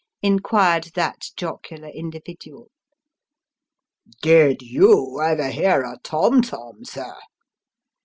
"inquired 0.23 0.85
that 0.95 1.25
jocular 1.37 1.89
individual." 1.89 2.71
Did 4.23 4.63
you 4.63 5.21
ever 5.21 5.49
hear 5.51 5.83
a 5.83 5.99
tom 6.01 6.41
tom, 6.41 6.83
sir 6.85 7.17